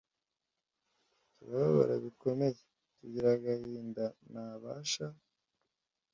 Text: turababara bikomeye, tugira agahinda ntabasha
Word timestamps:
turababara 1.37 1.95
bikomeye, 2.05 2.53
tugira 2.99 3.27
agahinda 3.35 4.05
ntabasha 4.29 5.05